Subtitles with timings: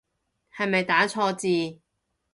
[0.57, 1.79] 係咪打錯字